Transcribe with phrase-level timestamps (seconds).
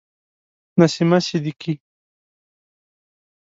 [0.79, 1.73] نسیمه صدیقی